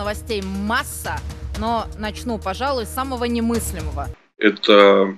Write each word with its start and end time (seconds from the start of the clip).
новостей 0.00 0.42
масса, 0.42 1.18
но 1.58 1.86
начну, 1.98 2.38
пожалуй, 2.38 2.86
с 2.86 2.88
самого 2.88 3.24
немыслимого. 3.24 4.08
Это 4.38 5.16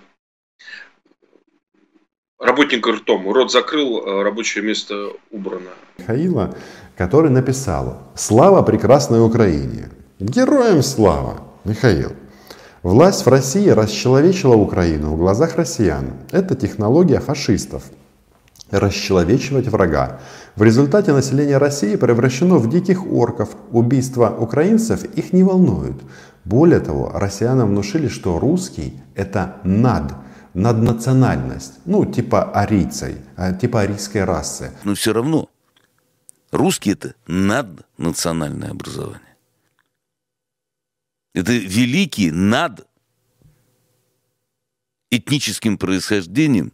работник 2.40 2.86
ртом. 2.86 3.32
Рот 3.32 3.52
закрыл, 3.52 4.02
а 4.04 4.24
рабочее 4.24 4.64
место 4.64 5.12
убрано. 5.30 5.70
Михаила, 5.98 6.56
который 6.96 7.30
написал 7.30 8.10
«Слава 8.16 8.62
прекрасной 8.62 9.24
Украине». 9.24 9.88
Героям 10.18 10.82
слава, 10.82 11.42
Михаил. 11.64 12.12
Власть 12.82 13.24
в 13.24 13.28
России 13.28 13.68
расчеловечила 13.68 14.56
Украину 14.56 15.14
в 15.14 15.16
глазах 15.16 15.54
россиян. 15.54 16.14
Это 16.32 16.56
технология 16.56 17.20
фашистов. 17.20 17.84
Расчеловечивать 18.72 19.68
врага. 19.68 20.20
В 20.56 20.62
результате 20.62 21.12
население 21.12 21.58
России 21.58 21.94
превращено 21.94 22.56
в 22.56 22.70
диких 22.70 23.06
орков. 23.06 23.50
Убийства 23.70 24.30
украинцев 24.30 25.04
их 25.04 25.34
не 25.34 25.44
волнуют. 25.44 26.02
Более 26.44 26.80
того, 26.80 27.12
россиянам 27.14 27.68
внушили, 27.68 28.08
что 28.08 28.38
русский 28.38 28.94
это 29.14 29.56
над, 29.62 30.14
наднациональность. 30.54 31.74
Ну, 31.84 32.06
типа 32.06 32.44
арийцей, 32.50 33.16
а, 33.36 33.52
типа 33.52 33.82
арийской 33.82 34.24
расы. 34.24 34.72
Но 34.84 34.94
все 34.94 35.12
равно 35.12 35.50
русский 36.50 36.92
это 36.92 37.14
наднациональное 37.26 38.70
образование. 38.70 39.20
Это 41.34 41.52
великий 41.52 42.30
над 42.30 42.86
этническим 45.10 45.76
происхождением 45.76 46.72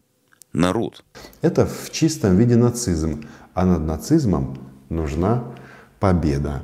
народ. 0.53 1.05
Это 1.43 1.67
в 1.67 1.91
чистом 1.91 2.37
виде 2.37 2.57
нацизм. 2.57 3.25
А 3.55 3.65
над 3.65 3.81
нацизмом 3.81 4.57
нужна 4.89 5.45
победа. 6.01 6.63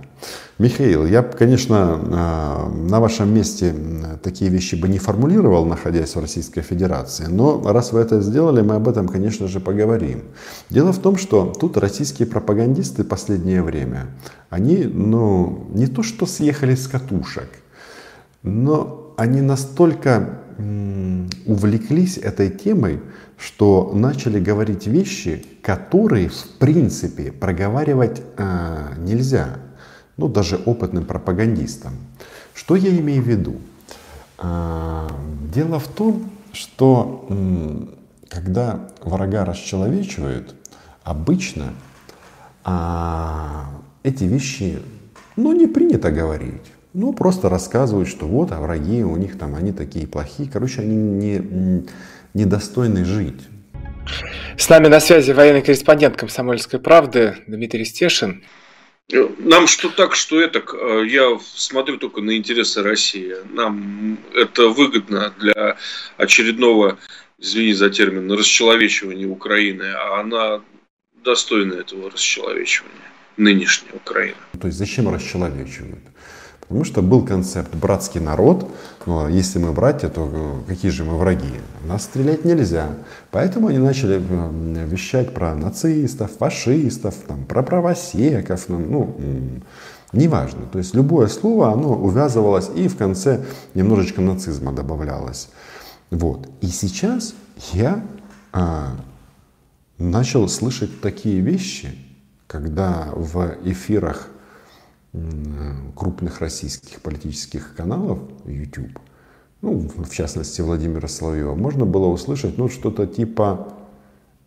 Михаил, 0.58 1.04
я, 1.04 1.22
конечно, 1.22 2.00
а, 2.12 2.68
на 2.68 3.00
вашем 3.00 3.34
месте 3.34 3.74
такие 4.22 4.50
вещи 4.50 4.76
бы 4.76 4.88
не 4.88 4.98
формулировал, 4.98 5.64
находясь 5.64 6.14
в 6.14 6.20
Российской 6.20 6.62
Федерации, 6.62 7.26
но 7.26 7.60
раз 7.64 7.92
вы 7.92 8.00
это 8.00 8.20
сделали, 8.20 8.62
мы 8.62 8.76
об 8.76 8.86
этом, 8.86 9.08
конечно 9.08 9.48
же, 9.48 9.58
поговорим. 9.58 10.22
Дело 10.70 10.92
в 10.92 11.00
том, 11.00 11.16
что 11.16 11.52
тут 11.58 11.76
российские 11.76 12.28
пропагандисты 12.28 13.02
последнее 13.02 13.62
время, 13.62 14.06
они, 14.50 14.84
ну, 14.84 15.66
не 15.74 15.88
то 15.88 16.04
что 16.04 16.26
съехали 16.26 16.76
с 16.76 16.86
катушек, 16.86 17.48
но 18.44 19.12
они 19.16 19.40
настолько 19.40 20.38
увлеклись 21.46 22.16
этой 22.16 22.48
темой, 22.48 23.00
что 23.36 23.90
начали 23.94 24.38
говорить 24.40 24.86
вещи, 24.86 25.44
которые 25.62 26.28
в 26.28 26.48
принципе 26.58 27.32
проговаривать 27.32 28.22
э, 28.36 28.94
нельзя, 28.98 29.56
ну 30.16 30.28
даже 30.28 30.56
опытным 30.56 31.04
пропагандистам. 31.04 31.92
Что 32.54 32.76
я 32.76 32.96
имею 32.98 33.22
в 33.22 33.26
виду? 33.26 33.56
Э, 34.38 35.08
дело 35.54 35.78
в 35.78 35.88
том, 35.88 36.30
что 36.52 37.26
э, 37.28 37.86
когда 38.28 38.88
врага 39.02 39.44
расчеловечивают, 39.44 40.54
обычно 41.02 41.74
э, 42.64 43.48
эти 44.02 44.24
вещи, 44.24 44.80
ну 45.36 45.52
не 45.52 45.66
принято 45.66 46.10
говорить. 46.10 46.62
Ну, 46.92 47.12
просто 47.12 47.48
рассказывают, 47.48 48.08
что 48.08 48.28
вот, 48.28 48.52
а 48.52 48.60
враги 48.60 49.02
у 49.02 49.16
них 49.16 49.36
там, 49.36 49.56
они 49.56 49.72
такие 49.72 50.06
плохие. 50.06 50.48
Короче, 50.48 50.82
они 50.82 50.94
не, 50.94 51.86
недостойны 52.34 53.04
жить. 53.04 53.40
С 54.58 54.68
нами 54.68 54.88
на 54.88 55.00
связи 55.00 55.32
военный 55.32 55.62
корреспондент 55.62 56.16
«Комсомольской 56.16 56.78
правды» 56.78 57.38
Дмитрий 57.46 57.84
Стешин. 57.84 58.44
Нам 59.38 59.66
что 59.66 59.88
так, 59.90 60.14
что 60.14 60.40
это, 60.40 60.62
я 61.02 61.38
смотрю 61.54 61.98
только 61.98 62.20
на 62.20 62.36
интересы 62.36 62.82
России. 62.82 63.34
Нам 63.52 64.18
это 64.34 64.68
выгодно 64.68 65.32
для 65.38 65.76
очередного, 66.16 66.98
извини 67.38 67.74
за 67.74 67.90
термин, 67.90 68.30
расчеловечивания 68.32 69.28
Украины, 69.28 69.84
а 69.84 70.20
она 70.20 70.62
достойна 71.22 71.74
этого 71.74 72.10
расчеловечивания, 72.10 73.10
нынешняя 73.36 73.94
Украина. 73.94 74.36
То 74.60 74.68
есть 74.68 74.78
зачем 74.78 75.12
расчеловечивают? 75.12 76.00
Потому 76.74 76.86
что 76.86 77.02
был 77.02 77.24
концепт 77.24 77.72
братский 77.72 78.20
народ, 78.20 78.68
а 79.06 79.28
если 79.28 79.60
мы 79.60 79.70
братья, 79.70 80.08
то 80.08 80.28
э, 80.28 80.54
какие 80.66 80.90
же 80.90 81.04
мы 81.04 81.16
враги? 81.16 81.54
Нас 81.86 82.02
стрелять 82.02 82.44
нельзя. 82.44 82.88
Поэтому 83.30 83.68
они 83.68 83.78
начали 83.78 84.20
э, 84.20 84.84
вещать 84.84 85.32
про 85.32 85.54
нацистов, 85.54 86.32
фашистов, 86.32 87.14
там, 87.28 87.44
про 87.44 87.62
правосеков, 87.62 88.68
ну, 88.68 88.78
ну 88.80 89.16
неважно. 90.12 90.62
То 90.72 90.78
есть 90.78 90.96
любое 90.96 91.28
слово, 91.28 91.70
оно 91.70 91.94
увязывалось 91.94 92.68
и 92.74 92.88
в 92.88 92.96
конце 92.96 93.44
немножечко 93.74 94.20
нацизма 94.20 94.72
добавлялось. 94.72 95.50
Вот. 96.10 96.48
И 96.60 96.66
сейчас 96.66 97.34
я 97.72 98.02
а, 98.52 98.96
начал 99.98 100.48
слышать 100.48 101.00
такие 101.00 101.38
вещи, 101.38 101.96
когда 102.48 103.10
в 103.14 103.58
эфирах 103.62 104.28
крупных 105.94 106.40
российских 106.40 107.00
политических 107.00 107.74
каналов 107.76 108.18
YouTube, 108.46 108.98
ну, 109.62 109.88
в 109.96 110.10
частности 110.10 110.60
Владимира 110.60 111.08
Соловьева, 111.08 111.54
можно 111.54 111.86
было 111.86 112.06
услышать 112.06 112.58
ну, 112.58 112.68
что-то 112.68 113.06
типа, 113.06 113.74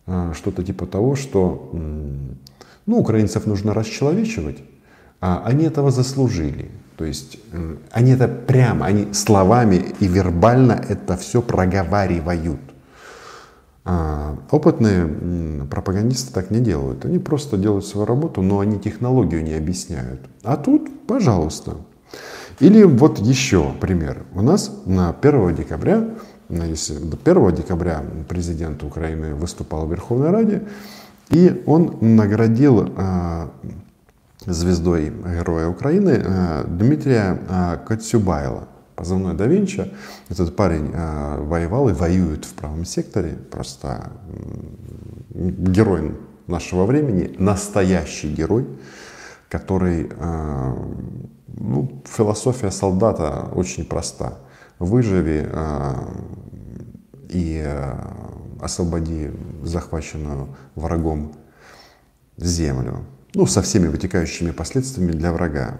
а, 0.06 0.32
что-то 0.34 0.62
типа 0.62 0.86
того, 0.86 1.16
что 1.16 1.72
ну, 2.86 2.98
украинцев 2.98 3.46
нужно 3.46 3.74
расчеловечивать, 3.74 4.58
а 5.20 5.42
они 5.44 5.64
этого 5.64 5.90
заслужили. 5.90 6.70
То 6.96 7.04
есть 7.04 7.38
они 7.92 8.12
это 8.12 8.28
прямо, 8.28 8.86
они 8.86 9.12
словами 9.12 9.94
и 10.00 10.06
вербально 10.06 10.72
это 10.72 11.16
все 11.16 11.42
проговаривают. 11.42 12.60
А 13.90 14.36
опытные 14.50 15.64
пропагандисты 15.70 16.30
так 16.30 16.50
не 16.50 16.60
делают. 16.60 17.06
Они 17.06 17.18
просто 17.18 17.56
делают 17.56 17.86
свою 17.86 18.04
работу, 18.04 18.42
но 18.42 18.60
они 18.60 18.78
технологию 18.78 19.42
не 19.42 19.54
объясняют. 19.54 20.20
А 20.42 20.58
тут, 20.58 21.06
пожалуйста. 21.06 21.76
Или 22.60 22.82
вот 22.82 23.18
еще 23.18 23.72
пример. 23.80 24.26
У 24.34 24.42
нас 24.42 24.70
на 24.84 25.16
1 25.18 25.54
декабря, 25.54 26.04
если 26.50 26.98
до 26.98 27.16
1 27.24 27.54
декабря 27.54 28.04
президент 28.28 28.82
Украины 28.82 29.34
выступал 29.34 29.86
в 29.86 29.90
Верховной 29.90 30.32
Раде, 30.32 30.64
и 31.30 31.62
он 31.64 31.96
наградил 32.02 32.92
а, 32.94 33.50
звездой 34.44 35.10
Героя 35.10 35.68
Украины 35.68 36.22
а, 36.22 36.64
Дмитрия 36.66 37.40
Коцюбайла 37.86 38.68
позывной 38.98 39.34
да 39.34 39.46
Винчи. 39.46 39.92
Этот 40.28 40.56
парень 40.56 40.90
э, 40.92 41.40
воевал 41.40 41.88
и 41.88 41.92
воюет 41.92 42.44
в 42.44 42.52
правом 42.54 42.84
секторе. 42.84 43.38
Просто 43.50 44.10
герой 45.30 46.16
нашего 46.48 46.84
времени, 46.84 47.32
настоящий 47.38 48.34
герой, 48.34 48.66
который, 49.48 50.10
э, 50.10 50.74
ну, 51.46 52.02
философия 52.06 52.72
солдата 52.72 53.48
очень 53.54 53.84
проста. 53.84 54.38
Выживи 54.80 55.48
э, 55.48 55.94
и 57.28 57.64
освободи 58.60 59.30
захваченную 59.62 60.56
врагом 60.74 61.34
землю. 62.36 63.04
Ну, 63.34 63.46
со 63.46 63.62
всеми 63.62 63.86
вытекающими 63.86 64.50
последствиями 64.50 65.12
для 65.12 65.32
врага. 65.32 65.78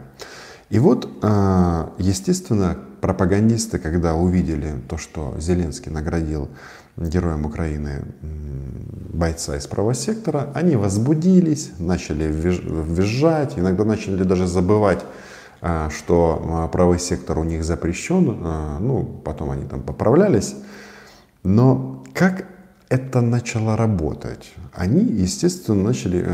И 0.70 0.78
вот, 0.78 1.08
э, 1.22 1.88
естественно, 1.98 2.76
пропагандисты, 3.00 3.78
когда 3.78 4.14
увидели 4.14 4.74
то, 4.88 4.98
что 4.98 5.34
Зеленский 5.38 5.90
наградил 5.90 6.48
героем 6.96 7.46
Украины 7.46 8.02
бойца 8.22 9.56
из 9.56 9.66
правого 9.66 9.94
сектора, 9.94 10.50
они 10.54 10.76
возбудились, 10.76 11.70
начали 11.78 12.24
визжать, 12.24 13.58
иногда 13.58 13.84
начали 13.84 14.22
даже 14.24 14.46
забывать, 14.46 15.04
э, 15.62 15.88
что 15.90 16.66
э, 16.68 16.72
правый 16.72 16.98
сектор 16.98 17.38
у 17.38 17.44
них 17.44 17.64
запрещен, 17.64 18.24
ну, 18.80 19.22
потом 19.24 19.50
они 19.50 19.66
там 19.66 19.82
поправлялись. 19.82 20.54
Но 21.44 22.04
как 22.12 22.44
это 22.90 23.22
начало 23.22 23.76
работать? 23.76 24.52
Они, 24.74 25.00
естественно, 25.00 25.82
начали 25.82 26.26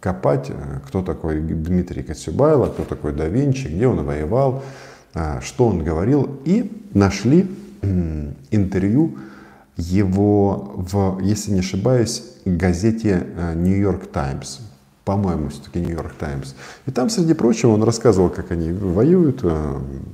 копать, 0.00 0.50
э, 0.50 0.80
кто 0.86 1.02
такой 1.02 1.40
Дмитрий 1.40 2.02
Коцюбайло, 2.02 2.66
кто 2.66 2.84
такой 2.84 3.12
да 3.12 3.26
Винчи, 3.26 3.66
где 3.66 3.86
он 3.86 4.04
воевал, 4.04 4.62
э, 5.14 5.40
что 5.40 5.66
он 5.66 5.82
говорил, 5.84 6.40
и 6.44 6.70
нашли 6.94 7.48
интервью 8.50 9.18
его 9.76 10.74
в, 10.74 11.20
если 11.20 11.52
не 11.52 11.60
ошибаюсь, 11.60 12.24
газете 12.44 13.24
Нью-Йорк 13.54 14.04
э, 14.04 14.06
Таймс. 14.06 14.58
По-моему, 15.04 15.48
все-таки 15.48 15.80
Нью-Йорк 15.80 16.14
Таймс. 16.18 16.54
И 16.86 16.90
там, 16.90 17.08
среди 17.08 17.34
прочего, 17.34 17.70
он 17.70 17.82
рассказывал, 17.82 18.30
как 18.30 18.50
они 18.50 18.72
воюют, 18.72 19.42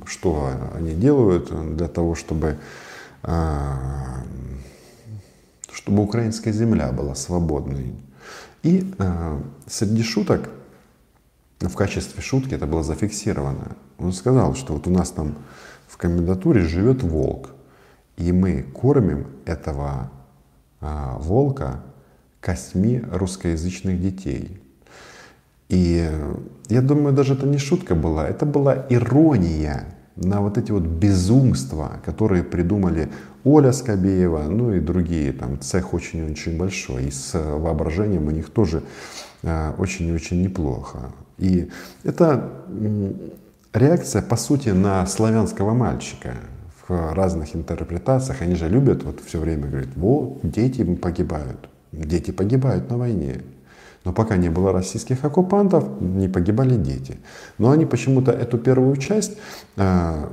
что 0.04 0.50
они 0.76 0.94
делают 0.94 1.76
для 1.76 1.88
того, 1.88 2.14
чтобы, 2.14 2.58
чтобы 5.72 6.02
украинская 6.02 6.52
земля 6.52 6.92
была 6.92 7.16
свободной. 7.16 7.94
И 8.64 8.92
э, 8.98 9.40
среди 9.66 10.02
шуток 10.02 10.48
в 11.60 11.74
качестве 11.74 12.22
шутки 12.22 12.54
это 12.54 12.66
было 12.66 12.82
зафиксировано. 12.82 13.76
Он 13.98 14.12
сказал, 14.12 14.54
что 14.54 14.72
вот 14.72 14.86
у 14.86 14.90
нас 14.90 15.10
там 15.10 15.36
в 15.86 15.96
комендатуре 15.96 16.62
живет 16.62 17.02
волк, 17.02 17.50
и 18.16 18.32
мы 18.32 18.62
кормим 18.62 19.26
этого 19.44 20.10
а, 20.80 21.18
волка 21.18 21.82
костьми 22.40 23.02
русскоязычных 23.10 24.00
детей. 24.00 24.60
И 25.68 26.10
я 26.68 26.82
думаю, 26.82 27.14
даже 27.14 27.34
это 27.34 27.46
не 27.46 27.58
шутка 27.58 27.94
была, 27.94 28.28
это 28.28 28.44
была 28.44 28.86
ирония 28.88 29.84
на 30.16 30.40
вот 30.40 30.58
эти 30.58 30.70
вот 30.70 30.82
безумства, 30.82 32.00
которые 32.04 32.44
придумали 32.44 33.10
Оля 33.44 33.72
Скобеева, 33.72 34.44
ну 34.44 34.72
и 34.72 34.80
другие, 34.80 35.32
там 35.32 35.60
цех 35.60 35.92
очень-очень 35.92 36.56
большой, 36.56 37.06
и 37.06 37.10
с 37.10 37.32
воображением 37.34 38.28
у 38.28 38.30
них 38.30 38.50
тоже 38.50 38.82
а, 39.42 39.74
очень 39.76 40.08
и 40.08 40.12
очень 40.12 40.42
неплохо. 40.42 41.12
И 41.38 41.68
это 42.04 42.52
реакция, 43.72 44.22
по 44.22 44.36
сути, 44.36 44.70
на 44.70 45.06
славянского 45.06 45.74
мальчика 45.74 46.34
в 46.86 47.12
разных 47.14 47.56
интерпретациях. 47.56 48.42
Они 48.42 48.54
же 48.54 48.68
любят 48.68 49.02
вот 49.02 49.20
все 49.20 49.40
время 49.40 49.66
говорить, 49.66 49.96
вот, 49.96 50.38
дети 50.42 50.84
погибают. 50.94 51.68
Дети 51.92 52.30
погибают 52.30 52.88
на 52.90 52.98
войне. 52.98 53.42
Но 54.04 54.12
пока 54.12 54.36
не 54.36 54.50
было 54.50 54.70
российских 54.72 55.24
оккупантов, 55.24 55.84
не 56.00 56.28
погибали 56.28 56.76
дети. 56.76 57.18
Но 57.56 57.70
они 57.70 57.86
почему-то 57.86 58.32
эту 58.32 58.58
первую 58.58 58.96
часть 58.96 59.38
э, 59.76 60.28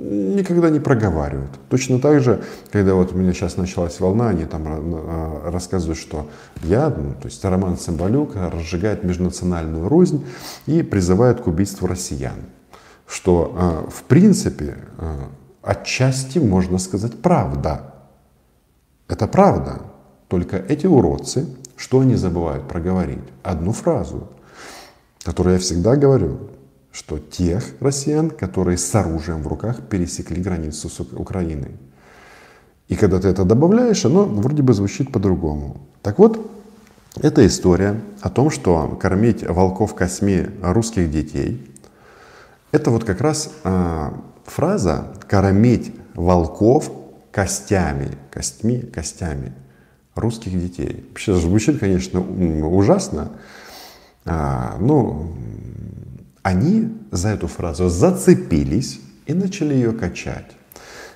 никогда 0.00 0.70
не 0.70 0.80
проговаривают. 0.80 1.50
Точно 1.68 1.98
так 1.98 2.22
же, 2.22 2.42
когда 2.72 2.94
вот 2.94 3.12
у 3.12 3.16
меня 3.16 3.34
сейчас 3.34 3.58
началась 3.58 4.00
волна, 4.00 4.30
они 4.30 4.46
там 4.46 4.64
э, 4.66 5.50
рассказывают, 5.50 5.98
что 5.98 6.28
я, 6.62 6.88
ну, 6.88 7.12
то 7.12 7.28
есть 7.28 7.44
Роман 7.44 7.76
Цымбалюк 7.76 8.36
разжигает 8.36 9.04
межнациональную 9.04 9.86
рознь 9.86 10.24
и 10.64 10.82
призывает 10.82 11.42
к 11.42 11.46
убийству 11.46 11.86
россиян. 11.86 12.36
Что, 13.06 13.54
э, 13.54 13.90
в 13.90 14.04
принципе, 14.04 14.78
э, 14.98 15.14
отчасти 15.60 16.38
можно 16.38 16.78
сказать 16.78 17.20
правда. 17.20 17.94
Это 19.08 19.26
правда. 19.26 19.82
Только 20.28 20.56
эти 20.56 20.86
уродцы 20.86 21.46
что 21.76 22.00
они 22.00 22.14
забывают 22.14 22.68
проговорить? 22.68 23.24
Одну 23.42 23.72
фразу, 23.72 24.28
которую 25.24 25.54
я 25.54 25.60
всегда 25.60 25.96
говорю, 25.96 26.50
что 26.92 27.18
тех 27.18 27.64
россиян, 27.80 28.30
которые 28.30 28.78
с 28.78 28.94
оружием 28.94 29.42
в 29.42 29.48
руках 29.48 29.80
пересекли 29.88 30.40
границу 30.40 30.88
с 30.88 31.00
Украиной. 31.00 31.72
И 32.88 32.94
когда 32.94 33.18
ты 33.18 33.28
это 33.28 33.44
добавляешь, 33.44 34.04
оно 34.04 34.24
вроде 34.24 34.62
бы 34.62 34.74
звучит 34.74 35.10
по-другому. 35.10 35.78
Так 36.02 36.18
вот, 36.18 36.50
это 37.20 37.46
история 37.46 38.00
о 38.20 38.30
том, 38.30 38.50
что 38.50 38.96
кормить 39.00 39.42
волков 39.42 39.94
косьми 39.94 40.46
русских 40.62 41.10
детей, 41.10 41.70
это 42.70 42.90
вот 42.90 43.04
как 43.04 43.20
раз 43.20 43.50
э, 43.64 44.10
фраза 44.44 45.12
«кормить 45.28 45.94
волков 46.14 46.90
костями», 47.32 48.18
костьми, 48.30 48.80
костями 48.80 49.52
русских 50.14 50.58
детей. 50.60 51.04
Вообще 51.08 51.34
звучит, 51.34 51.78
конечно, 51.78 52.20
ужасно. 52.20 53.32
А, 54.24 54.76
но 54.80 55.32
они 56.42 56.88
за 57.10 57.30
эту 57.30 57.46
фразу 57.46 57.88
зацепились 57.88 59.00
и 59.26 59.34
начали 59.34 59.74
ее 59.74 59.92
качать. 59.92 60.52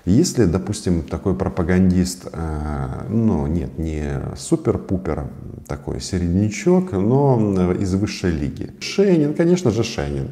Если, 0.05 0.47
допустим, 0.47 1.03
такой 1.03 1.35
пропагандист, 1.35 2.29
а, 2.33 3.07
ну 3.09 3.47
нет, 3.47 3.79
не 3.79 4.21
супер-пупер, 4.37 5.29
такой 5.67 6.01
середнячок, 6.01 6.93
но 6.93 7.73
из 7.73 7.95
высшей 7.95 8.31
лиги. 8.31 8.71
Шейнин, 8.81 9.35
конечно 9.35 9.71
же, 9.71 9.85
Шейнин. 9.85 10.29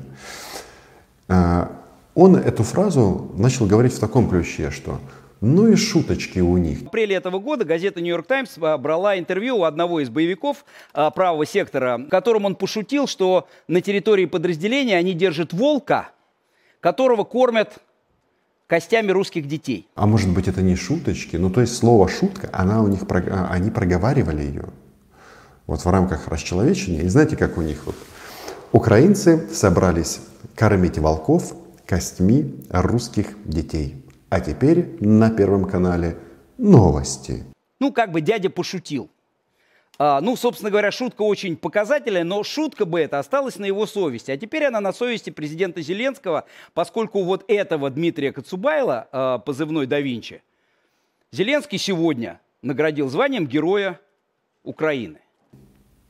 А, 1.28 1.70
он 2.14 2.36
эту 2.36 2.62
фразу 2.62 3.30
начал 3.36 3.66
говорить 3.66 3.92
в 3.92 3.98
таком 3.98 4.30
ключе, 4.30 4.70
что 4.70 4.98
ну 5.40 5.68
и 5.68 5.76
шуточки 5.76 6.38
у 6.38 6.56
них. 6.56 6.80
В 6.80 6.86
апреле 6.86 7.16
этого 7.16 7.38
года 7.38 7.64
газета 7.64 8.00
«Нью-Йорк 8.00 8.26
Таймс» 8.26 8.56
брала 8.58 9.18
интервью 9.18 9.58
у 9.58 9.64
одного 9.64 10.00
из 10.00 10.08
боевиков 10.08 10.64
а, 10.92 11.10
правого 11.10 11.44
сектора, 11.44 11.98
в 11.98 12.08
котором 12.08 12.46
он 12.46 12.54
пошутил, 12.54 13.06
что 13.06 13.46
на 13.68 13.80
территории 13.80 14.24
подразделения 14.26 14.96
они 14.96 15.12
держат 15.12 15.52
волка, 15.52 16.10
которого 16.80 17.24
кормят 17.24 17.78
костями 18.66 19.10
русских 19.10 19.46
детей. 19.46 19.88
А 19.94 20.06
может 20.06 20.30
быть 20.30 20.48
это 20.48 20.62
не 20.62 20.74
шуточки? 20.74 21.36
Ну 21.36 21.50
то 21.50 21.60
есть 21.60 21.76
слово 21.76 22.08
«шутка», 22.08 22.48
она 22.52 22.82
у 22.82 22.88
них, 22.88 23.00
а, 23.08 23.48
они 23.50 23.70
проговаривали 23.70 24.42
ее 24.42 24.64
вот 25.66 25.84
в 25.84 25.90
рамках 25.90 26.28
расчеловечения. 26.28 27.02
И 27.02 27.08
знаете, 27.08 27.36
как 27.36 27.58
у 27.58 27.62
них 27.62 27.86
вот 27.86 27.96
украинцы 28.72 29.48
собрались 29.52 30.20
кормить 30.54 30.98
волков 30.98 31.54
костьми 31.86 32.64
русских 32.70 33.36
детей. 33.44 34.05
А 34.36 34.40
теперь 34.40 34.98
на 35.00 35.30
Первом 35.30 35.64
канале 35.64 36.18
новости. 36.58 37.42
Ну, 37.80 37.90
как 37.90 38.12
бы 38.12 38.20
дядя 38.20 38.50
пошутил. 38.50 39.08
А, 39.98 40.20
ну, 40.20 40.36
собственно 40.36 40.70
говоря, 40.70 40.90
шутка 40.90 41.22
очень 41.22 41.56
показательная, 41.56 42.22
но 42.22 42.42
шутка 42.42 42.84
бы 42.84 43.00
эта 43.00 43.18
осталась 43.18 43.56
на 43.56 43.64
его 43.64 43.86
совести. 43.86 44.30
А 44.30 44.36
теперь 44.36 44.64
она 44.64 44.82
на 44.82 44.92
совести 44.92 45.30
президента 45.30 45.80
Зеленского, 45.80 46.44
поскольку 46.74 47.22
вот 47.22 47.46
этого 47.48 47.88
Дмитрия 47.88 48.30
Кацубайла, 48.30 49.08
а, 49.10 49.38
позывной 49.38 49.86
да 49.86 50.00
Винчи, 50.00 50.42
Зеленский 51.32 51.78
сегодня 51.78 52.38
наградил 52.60 53.08
званием 53.08 53.46
Героя 53.46 53.98
Украины. 54.64 55.16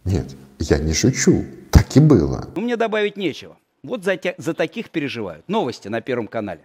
Нет, 0.05 0.35
я 0.59 0.79
не 0.79 0.95
шучу. 0.95 1.45
Так 1.71 1.97
и 1.97 2.01
было. 2.01 2.49
Ну, 2.57 2.63
мне 2.63 2.77
добавить 2.77 3.17
нечего. 3.17 3.57
Вот 3.85 4.03
за, 4.03 4.17
те, 4.17 4.35
за 4.37 4.53
таких 4.53 4.91
переживают. 4.91 5.49
Новости 5.49 5.87
на 5.87 6.01
Первом 6.01 6.27
канале. 6.27 6.63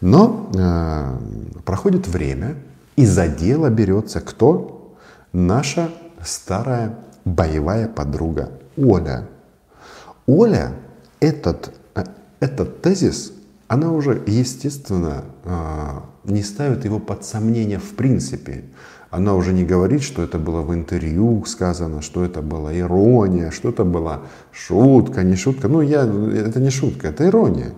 Но 0.00 0.50
э, 0.54 1.60
проходит 1.64 2.06
время, 2.06 2.56
и 2.96 3.04
за 3.04 3.28
дело 3.28 3.68
берется 3.68 4.20
кто? 4.20 4.96
Наша 5.32 5.90
старая 6.22 6.96
боевая 7.24 7.88
подруга 7.88 8.50
Оля. 8.76 9.28
Оля 10.26 10.72
этот, 11.20 11.72
э, 11.94 12.04
этот 12.40 12.80
тезис, 12.82 13.32
она 13.66 13.92
уже, 13.92 14.22
естественно, 14.26 15.24
э, 15.44 16.00
не 16.24 16.42
ставит 16.42 16.84
его 16.84 17.00
под 17.00 17.24
сомнение 17.24 17.78
в 17.78 17.94
принципе. 17.96 18.64
Она 19.10 19.34
уже 19.34 19.52
не 19.52 19.64
говорит, 19.64 20.02
что 20.02 20.22
это 20.22 20.38
было 20.38 20.60
в 20.60 20.72
интервью 20.74 21.44
сказано, 21.46 22.02
что 22.02 22.24
это 22.24 22.42
была 22.42 22.76
ирония, 22.78 23.50
что 23.50 23.70
это 23.70 23.84
была 23.84 24.20
шутка, 24.52 25.22
не 25.22 25.34
шутка. 25.34 25.68
Ну, 25.68 25.80
я, 25.80 26.02
это 26.02 26.60
не 26.60 26.70
шутка, 26.70 27.08
это 27.08 27.26
ирония. 27.26 27.72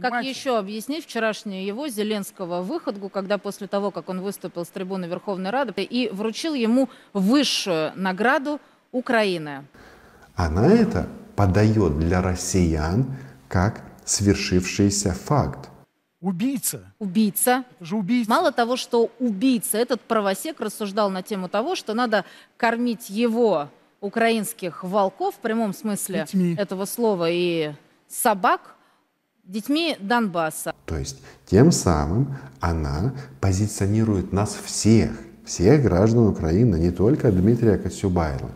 Как 0.00 0.24
еще 0.24 0.58
объяснить 0.58 1.04
вчерашнюю 1.04 1.64
его, 1.64 1.88
Зеленского, 1.88 2.62
выходку, 2.62 3.08
когда 3.08 3.38
после 3.38 3.68
того, 3.68 3.90
как 3.90 4.08
он 4.08 4.20
выступил 4.20 4.64
с 4.64 4.68
трибуны 4.68 5.04
Верховной 5.06 5.50
Рады 5.50 5.82
и 5.82 6.08
вручил 6.10 6.54
ему 6.54 6.88
высшую 7.12 7.92
награду 7.94 8.60
Украины? 8.90 9.66
Она 10.34 10.66
это 10.66 11.08
подает 11.36 11.98
для 11.98 12.20
россиян 12.20 13.16
как 13.48 13.82
свершившийся 14.04 15.12
факт. 15.12 15.70
Убийца. 16.20 16.92
Убийца. 16.98 17.64
Это 17.76 17.84
же 17.84 17.96
убийца. 17.96 18.30
Мало 18.30 18.50
того, 18.50 18.76
что 18.76 19.10
убийца, 19.20 19.78
этот 19.78 20.00
правосек 20.00 20.60
рассуждал 20.60 21.10
на 21.10 21.22
тему 21.22 21.48
того, 21.48 21.76
что 21.76 21.94
надо 21.94 22.24
кормить 22.56 23.10
его, 23.10 23.68
украинских 24.00 24.84
волков, 24.84 25.36
в 25.36 25.38
прямом 25.38 25.72
смысле 25.72 26.20
Детьми. 26.20 26.54
этого 26.58 26.84
слова, 26.84 27.28
и 27.30 27.72
собак, 28.08 28.74
детьми 29.44 29.96
Донбасса. 30.00 30.74
То 30.86 30.96
есть 30.96 31.22
тем 31.46 31.72
самым 31.72 32.36
она 32.60 33.14
позиционирует 33.40 34.32
нас 34.32 34.54
всех, 34.64 35.10
всех 35.44 35.82
граждан 35.82 36.28
Украины, 36.28 36.76
не 36.76 36.90
только 36.90 37.30
Дмитрия 37.30 37.78
Косюбайла, 37.78 38.50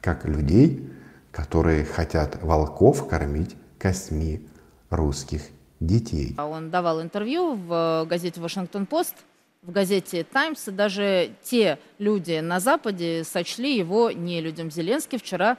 как 0.00 0.24
людей, 0.26 0.90
которые 1.32 1.84
хотят 1.84 2.42
волков 2.42 3.08
кормить 3.08 3.56
костьми 3.78 4.46
русских 4.90 5.42
детей. 5.80 6.34
А 6.36 6.46
он 6.46 6.70
давал 6.70 7.00
интервью 7.02 7.54
в 7.54 8.06
газете 8.08 8.40
«Вашингтон-Пост», 8.40 9.14
в 9.62 9.70
газете 9.70 10.24
«Таймс», 10.24 10.68
и 10.68 10.70
даже 10.70 11.30
те 11.42 11.78
люди 11.98 12.40
на 12.40 12.60
Западе 12.60 13.24
сочли 13.24 13.76
его 13.76 14.10
не 14.10 14.40
людям 14.40 14.70
Зеленский. 14.70 15.18
Вчера 15.18 15.58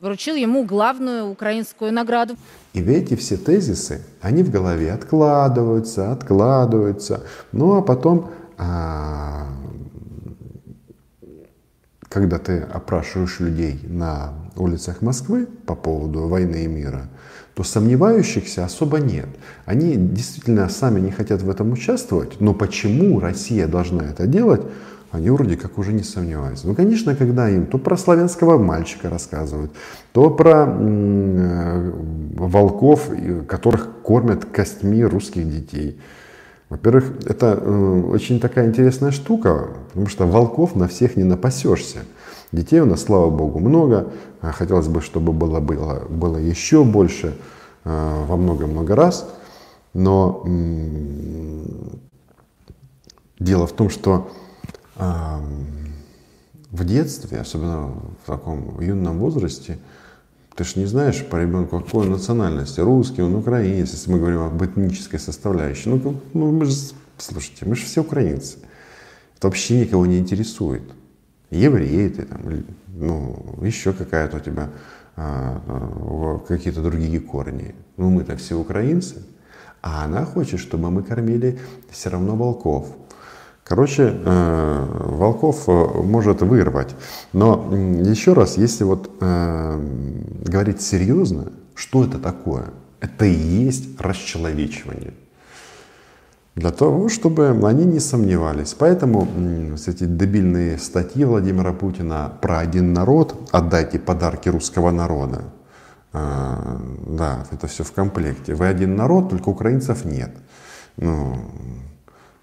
вручил 0.00 0.34
ему 0.36 0.64
главную 0.64 1.28
украинскую 1.28 1.92
награду. 1.92 2.36
И 2.72 2.80
эти 2.80 3.16
все 3.16 3.36
тезисы, 3.36 4.02
они 4.20 4.42
в 4.42 4.50
голове 4.50 4.92
откладываются, 4.92 6.12
откладываются. 6.12 7.24
Ну 7.52 7.76
а 7.76 7.82
потом, 7.82 8.30
а, 8.56 9.48
когда 12.08 12.38
ты 12.38 12.60
опрашиваешь 12.60 13.40
людей 13.40 13.80
на 13.84 14.32
улицах 14.56 15.02
Москвы 15.02 15.46
по 15.46 15.74
поводу 15.74 16.28
войны 16.28 16.64
и 16.64 16.68
мира, 16.68 17.08
то 17.54 17.64
сомневающихся 17.64 18.64
особо 18.64 18.98
нет. 18.98 19.26
Они 19.64 19.96
действительно 19.96 20.68
сами 20.68 21.00
не 21.00 21.10
хотят 21.10 21.42
в 21.42 21.50
этом 21.50 21.72
участвовать, 21.72 22.40
но 22.40 22.54
почему 22.54 23.18
Россия 23.18 23.66
должна 23.66 24.04
это 24.04 24.26
делать? 24.28 24.62
Они 25.10 25.30
вроде 25.30 25.56
как 25.56 25.78
уже 25.78 25.92
не 25.92 26.02
сомневаются. 26.02 26.66
Ну, 26.66 26.74
конечно, 26.74 27.16
когда 27.16 27.48
им 27.48 27.66
то 27.66 27.78
про 27.78 27.96
славянского 27.96 28.58
мальчика 28.58 29.08
рассказывают, 29.08 29.72
то 30.12 30.30
про 30.30 30.66
э, 30.68 31.92
волков, 32.34 33.10
которых 33.46 33.88
кормят 34.02 34.44
костьми 34.44 35.02
русских 35.02 35.48
детей. 35.50 35.98
Во-первых, 36.68 37.12
это 37.24 37.58
э, 37.58 38.02
очень 38.12 38.38
такая 38.38 38.66
интересная 38.66 39.10
штука, 39.10 39.68
потому 39.88 40.08
что 40.08 40.26
волков 40.26 40.76
на 40.76 40.88
всех 40.88 41.16
не 41.16 41.24
напасешься. 41.24 42.00
Детей 42.52 42.80
у 42.80 42.86
нас, 42.86 43.04
слава 43.04 43.30
богу, 43.30 43.60
много. 43.60 44.12
А 44.42 44.52
хотелось 44.52 44.88
бы, 44.88 45.00
чтобы 45.00 45.32
было, 45.32 45.60
было, 45.60 46.04
было 46.08 46.36
еще 46.36 46.84
больше 46.84 47.34
э, 47.84 48.24
во 48.26 48.36
много-много 48.36 48.94
раз. 48.94 49.26
Но 49.94 50.44
дело 53.38 53.66
в 53.66 53.72
том, 53.72 53.88
что 53.88 54.30
в 56.78 56.84
детстве, 56.84 57.40
особенно 57.40 57.92
в 58.22 58.26
таком 58.26 58.80
юном 58.80 59.18
возрасте, 59.18 59.78
ты 60.54 60.64
же 60.64 60.72
не 60.76 60.86
знаешь 60.86 61.24
по 61.24 61.36
ребенку, 61.36 61.80
какой 61.80 62.08
национальности, 62.08 62.80
русский, 62.80 63.22
он 63.22 63.34
украинец, 63.34 63.92
если 63.92 64.10
мы 64.10 64.18
говорим 64.18 64.40
об 64.40 64.64
этнической 64.64 65.20
составляющей. 65.20 65.88
Ну, 65.88 66.20
ну 66.32 66.50
мы 66.50 66.64
же, 66.64 66.74
слушайте, 67.16 67.64
мы 67.64 67.76
же 67.76 67.84
все 67.84 68.00
украинцы. 68.00 68.58
Это 69.36 69.46
вообще 69.46 69.80
никого 69.80 70.04
не 70.06 70.18
интересует. 70.18 70.82
Еврей 71.50 72.10
ты 72.10 72.24
там, 72.24 72.40
ну, 72.88 73.56
еще 73.62 73.92
какая-то 73.92 74.38
у 74.38 74.40
тебя 74.40 74.70
а, 75.16 75.62
а, 75.66 76.38
какие-то 76.46 76.82
другие 76.82 77.20
корни. 77.20 77.74
Ну, 77.96 78.10
мы-то 78.10 78.36
все 78.36 78.56
украинцы. 78.56 79.22
А 79.80 80.04
она 80.04 80.24
хочет, 80.24 80.58
чтобы 80.58 80.90
мы 80.90 81.04
кормили 81.04 81.58
все 81.90 82.10
равно 82.10 82.34
волков. 82.34 82.88
Короче, 83.68 84.14
э, 84.24 84.86
волков 84.88 85.64
э, 85.68 86.02
может 86.02 86.40
вырвать. 86.40 86.96
Но 87.34 87.70
еще 88.02 88.32
раз, 88.32 88.56
если 88.56 88.84
вот 88.84 89.10
э, 89.20 89.80
говорить 90.42 90.80
серьезно, 90.80 91.52
что 91.74 92.02
это 92.02 92.18
такое? 92.18 92.70
Это 93.00 93.26
и 93.26 93.34
есть 93.34 94.00
расчеловечивание. 94.00 95.12
Для 96.54 96.70
того, 96.70 97.10
чтобы 97.10 97.50
они 97.68 97.84
не 97.84 98.00
сомневались. 98.00 98.72
Поэтому 98.72 99.28
эти 99.86 100.04
дебильные 100.04 100.78
статьи 100.78 101.24
Владимира 101.24 101.72
Путина 101.72 102.32
про 102.40 102.60
один 102.60 102.94
народ, 102.94 103.36
отдайте 103.52 103.98
подарки 104.00 104.48
русского 104.48 104.90
народа. 104.90 105.44
Да, 106.12 107.46
это 107.52 107.68
все 107.68 107.84
в 107.84 107.92
комплекте. 107.92 108.54
Вы 108.54 108.66
один 108.66 108.96
народ, 108.96 109.30
только 109.30 109.50
украинцев 109.50 110.04
нет. 110.04 110.32
Ну, 110.96 111.36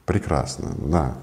Прекрасно, 0.05 0.71
да. 0.77 1.15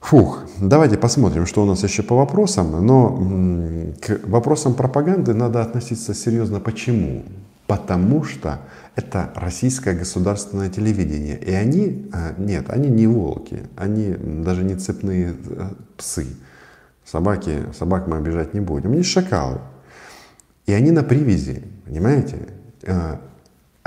Фух, 0.00 0.44
давайте 0.58 0.96
посмотрим, 0.96 1.44
что 1.44 1.62
у 1.62 1.66
нас 1.66 1.82
еще 1.82 2.02
по 2.02 2.16
вопросам. 2.16 2.86
Но 2.86 3.92
к 4.00 4.20
вопросам 4.26 4.74
пропаганды 4.74 5.34
надо 5.34 5.60
относиться 5.60 6.14
серьезно. 6.14 6.60
Почему? 6.60 7.24
Потому 7.66 8.24
что 8.24 8.60
это 8.96 9.30
российское 9.34 9.94
государственное 9.94 10.70
телевидение. 10.70 11.38
И 11.38 11.52
они, 11.52 12.08
а, 12.12 12.34
нет, 12.38 12.70
они 12.70 12.88
не 12.88 13.06
волки, 13.06 13.64
они 13.76 14.16
даже 14.18 14.64
не 14.64 14.76
цепные 14.76 15.34
э, 15.50 15.68
псы. 15.98 16.26
Собаки, 17.04 17.64
собак 17.78 18.06
мы 18.06 18.16
обижать 18.16 18.54
не 18.54 18.60
будем. 18.60 18.92
Они 18.92 19.02
шакалы. 19.02 19.60
И 20.64 20.72
они 20.72 20.90
на 20.90 21.02
привязи, 21.02 21.62
понимаете? 21.84 22.38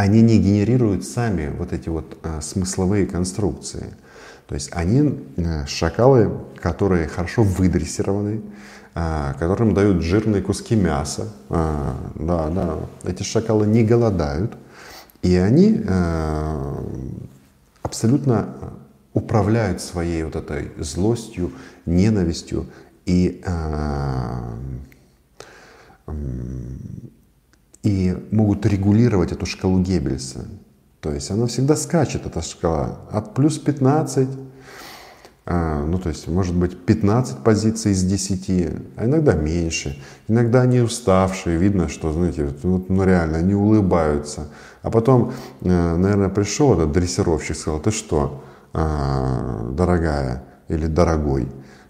Они 0.01 0.24
не 0.24 0.39
генерируют 0.39 1.05
сами 1.05 1.53
вот 1.55 1.74
эти 1.74 1.88
вот 1.88 2.17
а, 2.24 2.41
смысловые 2.41 3.05
конструкции. 3.05 3.93
То 4.48 4.55
есть 4.55 4.72
они 4.74 5.24
а, 5.38 5.67
шакалы, 5.67 6.39
которые 6.55 7.08
хорошо 7.08 7.43
выдрессированы, 7.43 8.41
а, 8.96 9.36
которым 9.36 9.75
дают 9.75 10.01
жирные 10.01 10.41
куски 10.41 10.75
мяса. 10.75 11.31
А, 11.50 11.96
да, 12.15 12.50
да, 12.50 12.79
эти 13.03 13.22
шакалы 13.22 13.67
не 13.67 13.84
голодают. 13.84 14.58
И 15.22 15.36
они 15.36 15.84
а, 15.88 16.84
абсолютно 17.84 18.55
управляют 19.13 19.81
своей 19.81 20.24
вот 20.24 20.36
этой 20.36 20.72
злостью, 20.79 21.51
ненавистью 21.86 22.65
и 23.05 23.43
а, 23.46 24.58
и 27.83 28.15
могут 28.31 28.65
регулировать 28.65 29.31
эту 29.31 29.45
шкалу 29.45 29.79
Геббельса. 29.79 30.45
То 31.00 31.11
есть 31.11 31.31
она 31.31 31.47
всегда 31.47 31.75
скачет, 31.75 32.25
эта 32.25 32.41
шкала, 32.41 33.00
от 33.11 33.33
плюс 33.33 33.57
15, 33.57 34.29
а, 35.47 35.83
ну 35.85 35.97
то 35.97 36.09
есть 36.09 36.27
может 36.27 36.55
быть 36.55 36.77
15 36.85 37.39
позиций 37.39 37.93
из 37.93 38.03
10, 38.03 38.69
а 38.95 39.05
иногда 39.05 39.33
меньше. 39.33 40.00
Иногда 40.27 40.61
они 40.61 40.79
уставшие, 40.81 41.57
видно, 41.57 41.89
что, 41.89 42.13
знаете, 42.13 42.53
вот, 42.61 42.89
ну 42.89 43.03
реально, 43.03 43.39
они 43.39 43.55
улыбаются. 43.55 44.47
А 44.83 44.91
потом, 44.91 45.33
э, 45.61 45.95
наверное, 45.95 46.29
пришел 46.29 46.73
этот 46.73 46.91
дрессировщик, 46.91 47.55
сказал, 47.55 47.79
ты 47.79 47.89
что, 47.89 48.43
а, 48.73 49.71
дорогая 49.71 50.43
или 50.67 50.85
дорогой, 50.85 51.47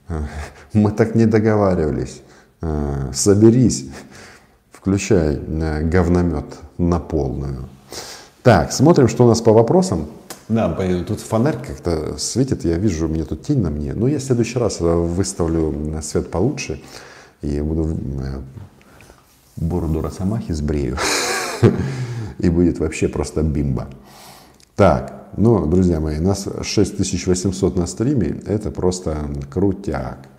мы 0.73 0.91
так 0.91 1.15
не 1.15 1.25
договаривались, 1.25 2.21
а, 2.61 3.11
соберись 3.13 3.89
включай 4.81 5.35
э, 5.35 5.83
говномет 5.83 6.45
на 6.79 6.99
полную. 6.99 7.69
Так, 8.41 8.71
смотрим, 8.71 9.07
что 9.07 9.25
у 9.25 9.27
нас 9.27 9.39
по 9.39 9.53
вопросам. 9.53 10.07
Да, 10.49 10.69
тут 11.07 11.21
фонарь 11.21 11.57
как-то 11.65 12.17
светит, 12.17 12.65
я 12.65 12.77
вижу, 12.77 13.05
у 13.05 13.09
меня 13.09 13.23
тут 13.23 13.43
тень 13.43 13.61
на 13.61 13.69
мне. 13.69 13.93
Но 13.93 14.07
я 14.07 14.17
в 14.17 14.23
следующий 14.23 14.57
раз 14.57 14.81
э, 14.81 14.83
выставлю 14.83 16.01
свет 16.01 16.31
получше 16.31 16.81
и 17.43 17.61
буду 17.61 17.95
э, 18.21 18.41
бороду 19.55 20.01
Росомахи 20.01 20.51
сбрею. 20.51 20.97
И 22.39 22.49
будет 22.49 22.79
вообще 22.79 23.07
просто 23.07 23.43
бимба. 23.43 23.87
Так, 24.75 25.27
ну, 25.37 25.67
друзья 25.67 25.99
мои, 25.99 26.17
нас 26.17 26.47
6800 26.63 27.77
на 27.77 27.85
стриме, 27.85 28.41
это 28.47 28.71
просто 28.71 29.29
крутяк. 29.51 30.30